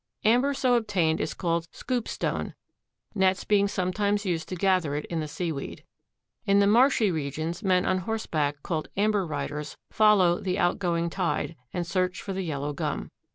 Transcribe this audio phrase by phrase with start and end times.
[0.25, 2.55] Amber so obtained is called scoopstone,
[3.13, 5.83] nets being sometimes used to gather in the seaweed.
[6.43, 11.55] In the marshy regions men on horse back, called amber riders, follow the outgoing tide
[11.71, 13.11] and search for the yellow gum.